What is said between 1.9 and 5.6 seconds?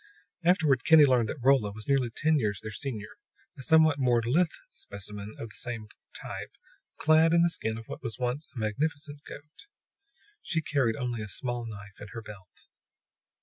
ten years their senior, a somewhat more lithe specimen of the